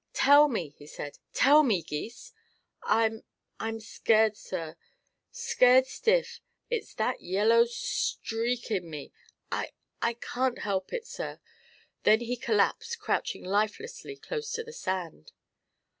"Tell 0.13 0.47
me," 0.47 0.69
he 0.69 0.87
said. 0.87 1.19
"Tell 1.31 1.61
me, 1.61 1.83
Gys!" 1.83 2.33
"I 2.81 3.21
I'm 3.59 3.79
scared, 3.79 4.35
sir 4.35 4.69
s 4.69 4.73
s 4.73 4.77
scared 5.37 5.85
stiff. 5.85 6.39
It's 6.71 6.95
that 6.95 7.21
yellow 7.21 7.61
s 7.61 7.67
s 7.69 7.71
s 7.71 8.17
streak 8.19 8.71
in 8.71 8.89
me; 8.89 9.11
I 9.51 9.73
I 10.01 10.13
can't 10.15 10.57
help 10.57 10.91
it, 10.91 11.05
sir." 11.05 11.39
Then 12.01 12.21
he 12.21 12.35
collapsed, 12.35 12.97
crouching 12.97 13.43
lifelessly 13.45 14.15
close 14.15 14.51
to 14.53 14.63
the 14.63 14.73
sand. 14.73 15.33